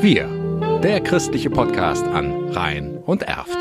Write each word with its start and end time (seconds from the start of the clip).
Wir, 0.00 0.28
der 0.80 1.00
christliche 1.00 1.50
Podcast 1.50 2.06
an 2.06 2.50
Rhein 2.50 2.98
und 2.98 3.24
Erft. 3.24 3.58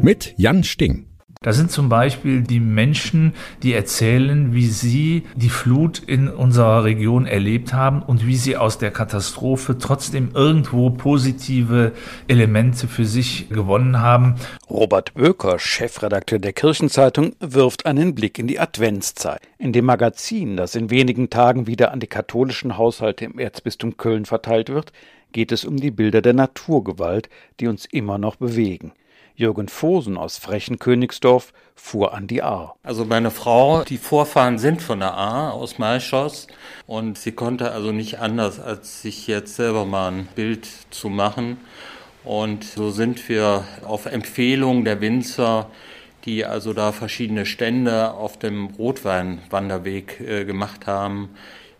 Mit 0.00 0.34
Jan 0.36 0.62
Sting. 0.62 1.09
Das 1.42 1.56
sind 1.56 1.70
zum 1.70 1.88
Beispiel 1.88 2.42
die 2.42 2.60
Menschen, 2.60 3.32
die 3.62 3.72
erzählen, 3.72 4.52
wie 4.52 4.66
sie 4.66 5.22
die 5.34 5.48
Flut 5.48 5.98
in 5.98 6.28
unserer 6.28 6.84
Region 6.84 7.24
erlebt 7.24 7.72
haben 7.72 8.02
und 8.02 8.26
wie 8.26 8.36
sie 8.36 8.58
aus 8.58 8.76
der 8.76 8.90
Katastrophe 8.90 9.78
trotzdem 9.78 10.32
irgendwo 10.34 10.90
positive 10.90 11.92
Elemente 12.28 12.88
für 12.88 13.06
sich 13.06 13.48
gewonnen 13.48 14.02
haben. 14.02 14.34
Robert 14.68 15.14
Böker, 15.14 15.58
Chefredakteur 15.58 16.40
der 16.40 16.52
Kirchenzeitung, 16.52 17.34
wirft 17.40 17.86
einen 17.86 18.14
Blick 18.14 18.38
in 18.38 18.46
die 18.46 18.60
Adventszeit. 18.60 19.40
In 19.56 19.72
dem 19.72 19.86
Magazin, 19.86 20.58
das 20.58 20.74
in 20.74 20.90
wenigen 20.90 21.30
Tagen 21.30 21.66
wieder 21.66 21.90
an 21.90 22.00
die 22.00 22.06
katholischen 22.06 22.76
Haushalte 22.76 23.24
im 23.24 23.38
Erzbistum 23.38 23.96
Köln 23.96 24.26
verteilt 24.26 24.68
wird, 24.68 24.92
geht 25.32 25.52
es 25.52 25.64
um 25.64 25.78
die 25.78 25.90
Bilder 25.90 26.20
der 26.20 26.34
Naturgewalt, 26.34 27.30
die 27.60 27.68
uns 27.68 27.86
immer 27.86 28.18
noch 28.18 28.36
bewegen. 28.36 28.92
Jürgen 29.40 29.68
Vosen 29.68 30.18
aus 30.18 30.36
Frechenkönigsdorf 30.36 31.54
fuhr 31.74 32.12
an 32.12 32.26
die 32.26 32.42
Ahr. 32.42 32.76
Also 32.82 33.06
meine 33.06 33.30
Frau, 33.30 33.84
die 33.84 33.96
Vorfahren 33.96 34.58
sind 34.58 34.82
von 34.82 35.00
der 35.00 35.14
Ahr 35.14 35.54
aus 35.54 35.78
Malschoss 35.78 36.46
und 36.86 37.16
sie 37.16 37.32
konnte 37.32 37.72
also 37.72 37.90
nicht 37.90 38.18
anders, 38.18 38.60
als 38.60 39.00
sich 39.00 39.26
jetzt 39.26 39.56
selber 39.56 39.86
mal 39.86 40.12
ein 40.12 40.28
Bild 40.34 40.68
zu 40.90 41.08
machen. 41.08 41.56
Und 42.22 42.64
so 42.64 42.90
sind 42.90 43.30
wir 43.30 43.64
auf 43.82 44.04
Empfehlung 44.04 44.84
der 44.84 45.00
Winzer, 45.00 45.70
die 46.26 46.44
also 46.44 46.74
da 46.74 46.92
verschiedene 46.92 47.46
Stände 47.46 48.12
auf 48.12 48.38
dem 48.38 48.66
Rotweinwanderweg 48.66 50.20
äh, 50.20 50.44
gemacht 50.44 50.86
haben, 50.86 51.30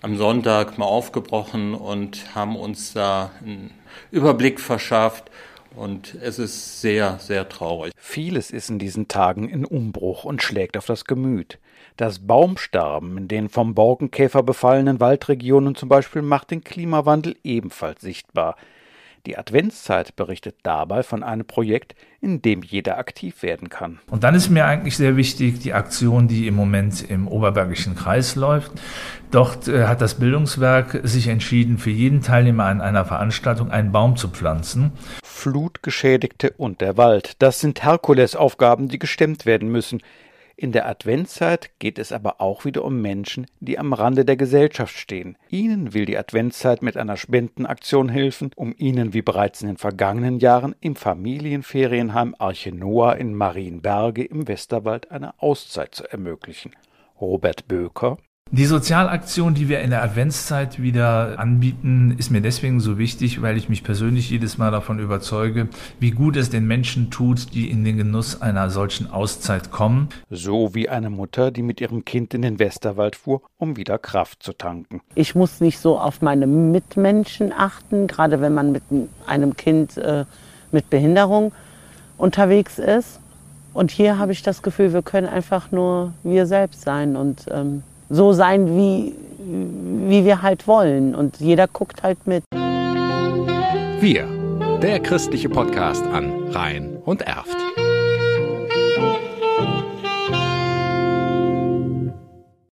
am 0.00 0.16
Sonntag 0.16 0.78
mal 0.78 0.86
aufgebrochen 0.86 1.74
und 1.74 2.34
haben 2.34 2.56
uns 2.56 2.94
da 2.94 3.30
einen 3.42 3.72
Überblick 4.10 4.58
verschafft 4.58 5.30
und 5.76 6.16
es 6.22 6.38
ist 6.38 6.80
sehr, 6.80 7.18
sehr 7.18 7.48
traurig. 7.48 7.92
Vieles 7.96 8.50
ist 8.50 8.70
in 8.70 8.78
diesen 8.78 9.08
Tagen 9.08 9.48
in 9.48 9.64
Umbruch 9.64 10.24
und 10.24 10.42
schlägt 10.42 10.76
auf 10.76 10.86
das 10.86 11.04
Gemüt. 11.04 11.58
Das 11.96 12.20
Baumsterben 12.20 13.16
in 13.18 13.28
den 13.28 13.48
vom 13.48 13.74
Borkenkäfer 13.74 14.42
befallenen 14.42 15.00
Waldregionen 15.00 15.74
zum 15.74 15.88
Beispiel 15.88 16.22
macht 16.22 16.50
den 16.50 16.64
Klimawandel 16.64 17.36
ebenfalls 17.44 18.00
sichtbar. 18.00 18.56
Die 19.24 19.38
Adventszeit 19.38 20.16
berichtet 20.16 20.56
dabei 20.64 21.04
von 21.04 21.22
einem 21.22 21.46
Projekt, 21.46 21.94
in 22.20 22.42
dem 22.42 22.64
jeder 22.64 22.98
aktiv 22.98 23.44
werden 23.44 23.68
kann. 23.68 24.00
Und 24.10 24.24
dann 24.24 24.34
ist 24.34 24.50
mir 24.50 24.64
eigentlich 24.64 24.96
sehr 24.96 25.16
wichtig 25.16 25.60
die 25.60 25.74
Aktion, 25.74 26.26
die 26.26 26.48
im 26.48 26.56
Moment 26.56 27.08
im 27.08 27.28
Oberbergischen 27.28 27.94
Kreis 27.94 28.34
läuft. 28.34 28.72
Dort 29.30 29.68
äh, 29.68 29.86
hat 29.86 30.00
das 30.00 30.16
Bildungswerk 30.16 31.02
sich 31.04 31.28
entschieden, 31.28 31.78
für 31.78 31.90
jeden 31.90 32.20
Teilnehmer 32.20 32.64
an 32.64 32.80
einer 32.80 33.04
Veranstaltung 33.04 33.70
einen 33.70 33.92
Baum 33.92 34.16
zu 34.16 34.28
pflanzen. 34.28 34.90
Flutgeschädigte 35.42 36.54
und 36.56 36.80
der 36.80 36.96
Wald, 36.96 37.42
das 37.42 37.58
sind 37.58 37.82
Herkulesaufgaben, 37.82 38.86
die 38.86 39.00
gestemmt 39.00 39.44
werden 39.44 39.72
müssen. 39.72 40.00
In 40.54 40.70
der 40.70 40.86
Adventszeit 40.86 41.72
geht 41.80 41.98
es 41.98 42.12
aber 42.12 42.40
auch 42.40 42.64
wieder 42.64 42.84
um 42.84 43.02
Menschen, 43.02 43.48
die 43.58 43.76
am 43.76 43.92
Rande 43.92 44.24
der 44.24 44.36
Gesellschaft 44.36 44.96
stehen. 44.96 45.36
Ihnen 45.48 45.94
will 45.94 46.04
die 46.04 46.16
Adventszeit 46.16 46.82
mit 46.82 46.96
einer 46.96 47.16
Spendenaktion 47.16 48.08
helfen, 48.08 48.52
um 48.54 48.72
ihnen 48.78 49.14
wie 49.14 49.22
bereits 49.22 49.62
in 49.62 49.66
den 49.66 49.78
vergangenen 49.78 50.38
Jahren 50.38 50.76
im 50.78 50.94
Familienferienheim 50.94 52.36
Arche 52.38 52.70
Noah 52.70 53.16
in 53.16 53.34
Marienberge 53.34 54.22
im 54.22 54.46
Westerwald 54.46 55.10
eine 55.10 55.42
Auszeit 55.42 55.92
zu 55.92 56.08
ermöglichen. 56.08 56.70
Robert 57.20 57.66
Böker 57.66 58.18
die 58.54 58.66
Sozialaktion, 58.66 59.54
die 59.54 59.70
wir 59.70 59.80
in 59.80 59.88
der 59.88 60.02
Adventszeit 60.02 60.80
wieder 60.80 61.38
anbieten, 61.38 62.14
ist 62.18 62.30
mir 62.30 62.42
deswegen 62.42 62.80
so 62.80 62.98
wichtig, 62.98 63.40
weil 63.40 63.56
ich 63.56 63.70
mich 63.70 63.82
persönlich 63.82 64.28
jedes 64.28 64.58
Mal 64.58 64.70
davon 64.70 64.98
überzeuge, 64.98 65.68
wie 66.00 66.10
gut 66.10 66.36
es 66.36 66.50
den 66.50 66.66
Menschen 66.66 67.10
tut, 67.10 67.54
die 67.54 67.70
in 67.70 67.82
den 67.82 67.96
Genuss 67.96 68.42
einer 68.42 68.68
solchen 68.68 69.10
Auszeit 69.10 69.70
kommen. 69.70 70.10
So 70.28 70.74
wie 70.74 70.90
eine 70.90 71.08
Mutter, 71.08 71.50
die 71.50 71.62
mit 71.62 71.80
ihrem 71.80 72.04
Kind 72.04 72.34
in 72.34 72.42
den 72.42 72.58
Westerwald 72.58 73.16
fuhr, 73.16 73.40
um 73.56 73.78
wieder 73.78 73.96
Kraft 73.96 74.42
zu 74.42 74.52
tanken. 74.52 75.00
Ich 75.14 75.34
muss 75.34 75.62
nicht 75.62 75.78
so 75.78 75.98
auf 75.98 76.20
meine 76.20 76.46
Mitmenschen 76.46 77.54
achten, 77.56 78.06
gerade 78.06 78.42
wenn 78.42 78.52
man 78.52 78.70
mit 78.70 78.82
einem 79.26 79.56
Kind 79.56 79.96
äh, 79.96 80.26
mit 80.72 80.90
Behinderung 80.90 81.52
unterwegs 82.18 82.78
ist. 82.78 83.18
Und 83.72 83.90
hier 83.90 84.18
habe 84.18 84.32
ich 84.32 84.42
das 84.42 84.60
Gefühl, 84.62 84.92
wir 84.92 85.00
können 85.00 85.26
einfach 85.26 85.72
nur 85.72 86.12
wir 86.22 86.44
selbst 86.44 86.82
sein 86.82 87.16
und 87.16 87.46
ähm, 87.50 87.82
so 88.12 88.34
sein, 88.34 88.76
wie, 88.76 89.14
wie 90.08 90.24
wir 90.24 90.42
halt 90.42 90.68
wollen. 90.68 91.14
Und 91.14 91.40
jeder 91.40 91.66
guckt 91.66 92.02
halt 92.02 92.26
mit. 92.26 92.44
Wir, 94.00 94.26
der 94.82 95.00
christliche 95.00 95.48
Podcast 95.48 96.04
an 96.04 96.48
Rhein 96.50 96.98
und 97.04 97.22
Erft. 97.22 97.56